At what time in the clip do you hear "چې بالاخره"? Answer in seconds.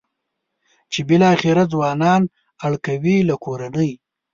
0.91-1.63